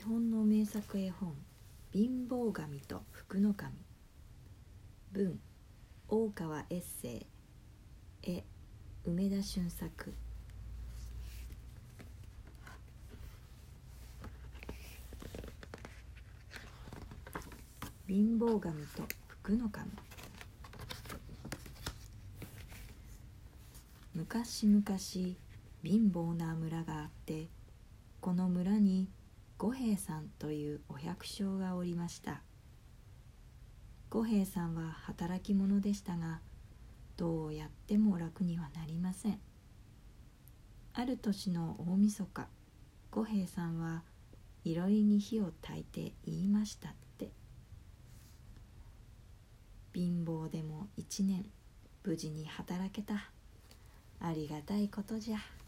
[0.00, 1.36] 日本の名作絵本
[1.92, 3.74] 「貧乏神と福の神」
[5.12, 5.38] 文
[6.08, 7.26] 大川エッセイ。
[8.22, 8.44] 絵
[9.04, 10.14] 梅田俊作。
[18.08, 19.90] 貧乏神と福の神。
[24.14, 24.82] 昔々
[25.82, 27.48] 貧乏な村があって
[28.22, 29.10] この村に
[29.62, 32.40] 五平さんというお百姓がおりました。
[34.08, 36.40] 五平さんは働き者でしたが
[37.18, 39.38] どうやっても楽にはなりません。
[40.94, 42.48] ある年の大晦日
[43.10, 44.02] 五平さんは
[44.64, 47.28] いろりに火を焚いて言いましたって。
[49.92, 51.44] 貧乏でも一年
[52.02, 53.28] 無事に働けた。
[54.20, 55.59] ありがたいことじゃ。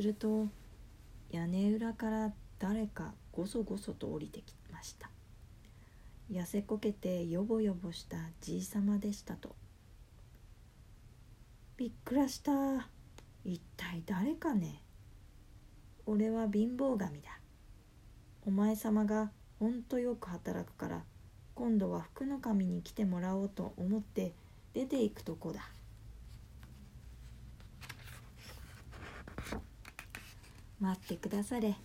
[0.00, 0.46] すると
[1.30, 5.10] 屋根裏から誰かごそごそと降りてきました。
[6.32, 9.54] 痩せこけてよぼよぼしたじいさまでしたと。
[11.76, 12.88] びっくらした。
[13.44, 14.80] 一体誰かね。
[16.06, 17.38] 俺は貧乏神だ。
[18.46, 21.02] お前様がほんとよく働くから
[21.54, 24.32] 今度は福の神に来てもらおうと思って
[24.72, 25.68] 出ていくとこだ。
[30.80, 31.76] 待ってくだされ。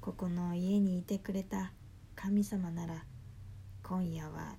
[0.00, 1.70] ここの家にいてくれた
[2.16, 3.04] 神様なら
[3.82, 4.56] 今夜は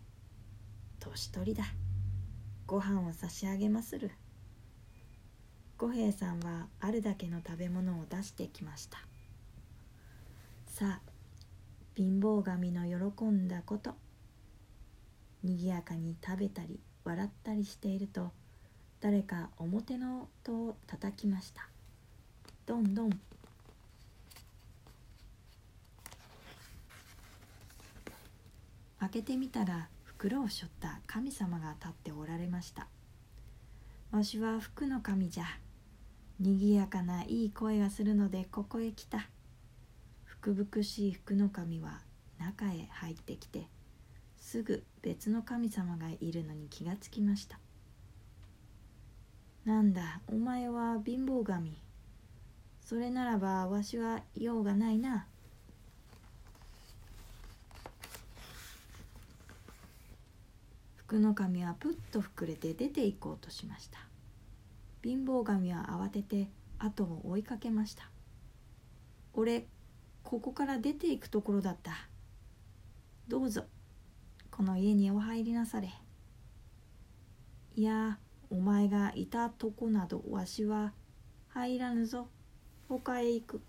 [0.99, 1.65] 年取りだ。
[2.67, 4.11] ご飯を差し上げまする。
[5.79, 8.99] 五平さんはあるだけの食べ物を出してきました。
[10.67, 11.01] さあ
[11.95, 13.95] 貧乏神の喜んだこと。
[15.41, 18.31] にぎやかに食べたり笑ったりしていると
[19.01, 21.67] 誰か表の戸を叩きました。
[22.67, 23.09] どんどん。
[29.13, 32.87] けてみたら袋を背負った神様が立っておられました。
[34.11, 35.45] わしは福の神じゃ。
[36.39, 39.29] にぎやかないい声がするのでここへ来た。
[40.25, 42.01] 福々しい福の神は
[42.39, 43.67] 中へ入ってきて
[44.35, 47.59] すぐ別の神様がいるのに気がつきました。
[49.63, 51.77] なんだお前は貧乏神。
[52.81, 55.27] それならばわしは用がないな。
[61.13, 63.99] 福の神はぷっと膨れて出て行こうとしました。
[65.03, 68.09] 貧乏神は慌てて後を追いかけました。
[69.35, 69.67] 俺
[70.23, 72.09] ここから出て行くところだった。
[73.27, 73.65] どうぞ
[74.49, 75.93] この家にお入りなされ。
[77.75, 78.17] いや
[78.49, 80.93] お前がいたとこなどわしは
[81.49, 82.27] 入らぬぞ。
[82.89, 83.61] 他へ行く。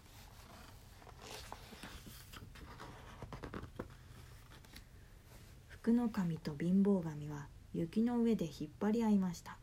[5.85, 9.59] 福の神と貧乏神は雪の上で引っ張り合いました。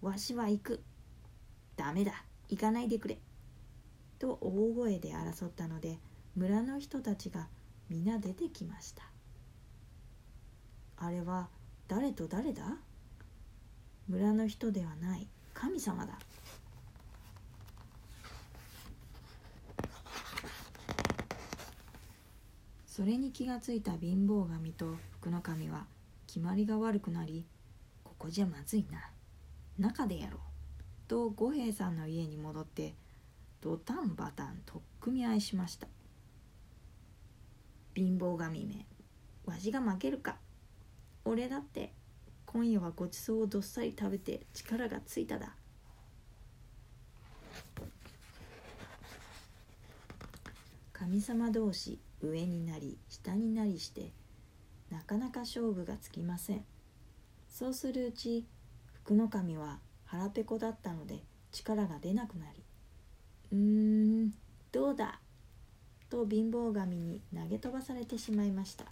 [0.00, 0.82] わしは行く。
[1.76, 2.24] ダメだ。
[2.48, 3.18] 行かないでくれ。
[4.18, 5.98] と大声で争ったので
[6.36, 7.48] 村の人たちが
[7.90, 9.02] 皆出てきました。
[10.96, 11.50] あれは
[11.86, 12.78] 誰と誰だ？
[14.08, 16.18] 村の人ではない神様だ。
[22.96, 25.84] それに気がついた貧乏神と福の神は
[26.26, 27.44] 決まりが悪くなり
[28.02, 29.10] ここじゃまずいな。
[29.78, 30.40] 中でやろう。
[31.06, 32.94] と五平さんの家に戻って
[33.60, 35.88] ドタンバタンとっくみ合いしました。
[37.94, 38.86] 貧乏神め
[39.44, 40.38] わしが負けるか。
[41.26, 41.92] 俺だって
[42.46, 45.54] 今夜はごちそうをどっさり食べて力がついただ。
[51.06, 54.10] 神様同士上になり下になりして
[54.90, 56.64] なかなか勝負がつきません。
[57.48, 58.44] そうするうち
[58.92, 61.22] 福の神は腹ペコだったので
[61.52, 62.64] 力が出なくなり
[63.52, 64.34] 「うーん
[64.72, 65.20] どうだ!」
[66.10, 68.84] と貧乏神に投げ飛ばされてしまいました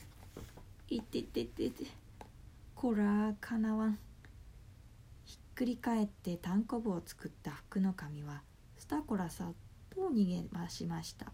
[0.90, 1.86] 「いてててて
[2.74, 3.98] こらかなわん」
[5.24, 8.42] ひっくり返ってたんこぶを作った福の神は
[8.82, 9.52] スタコラさ
[10.08, 11.32] っと逃げましました。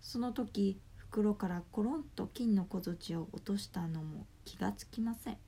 [0.00, 5.38] その時袋からコロンと金の小槌を落としたのも気がつきません。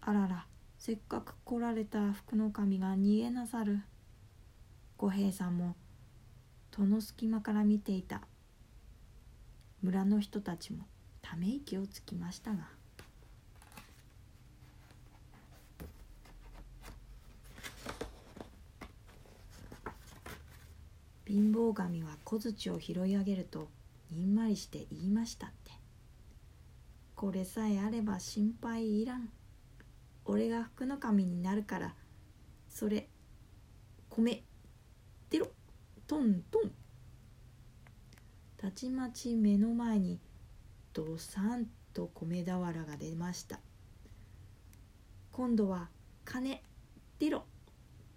[0.00, 0.46] あらら
[0.78, 3.80] せっかく来られた福の神が逃げなさる。
[4.96, 5.76] 五平さんも
[6.70, 8.22] 戸の隙間から見ていた。
[9.82, 10.86] 村の人たちも
[11.22, 12.77] ため息をつきましたが。
[21.68, 23.68] 貧乏神は小槌を拾い上げると
[24.10, 25.72] にんまりして言いましたって。
[27.14, 29.28] これさえあれば心配いらん。
[30.24, 31.94] 俺が福の神になるから
[32.68, 33.08] それ
[34.08, 34.42] 米
[35.30, 35.48] 出ろ。
[36.06, 36.72] トントン。
[38.56, 40.18] たちまち目の前に
[40.94, 43.60] ドサンと米俵が出ました。
[45.32, 45.90] 今度は
[46.24, 46.62] 金
[47.18, 47.44] 出ろ。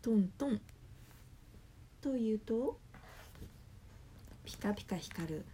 [0.01, 0.62] トントン。
[2.01, 2.80] というと
[4.43, 5.45] ピカピカ光る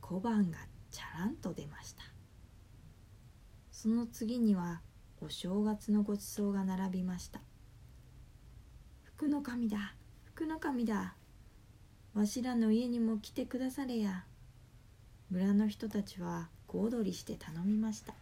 [0.00, 0.58] 小判が
[0.90, 2.02] チャランと出ました。
[3.70, 4.80] その次には
[5.20, 7.40] お正月のごちそうが並びました。
[9.04, 9.94] 福の神だ
[10.24, 11.14] 福の神だ。
[12.14, 14.24] わしらの家にも来てくだされや。
[15.30, 18.14] 村の人たちは小躍りして頼みました。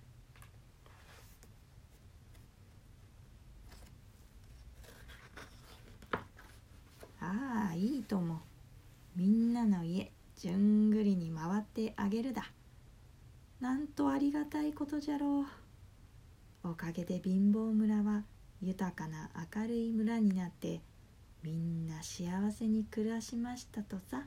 [7.20, 8.40] ああいいとも。
[9.16, 12.52] みんなの家じゅんぐりに回ってあげるだ。
[13.60, 15.46] なんとありがたいことじゃろ
[16.62, 16.68] う。
[16.68, 18.24] おかげで貧乏村は
[18.60, 20.82] 豊かな明るい村になって
[21.42, 24.26] みんな幸せに暮らしましたとさ。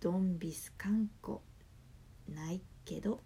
[0.00, 1.38] ドンビス観光
[2.28, 3.22] ないけど。